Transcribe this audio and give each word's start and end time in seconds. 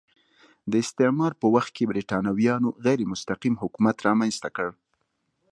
د 0.71 0.73
استعمار 0.83 1.33
په 1.41 1.47
وخت 1.55 1.69
کې 1.77 1.89
برېټانویانو 1.91 2.67
غیر 2.85 2.99
مستقیم 3.11 3.55
حکومت 3.63 3.97
رامنځته 4.07 4.49
کړ. 4.55 4.67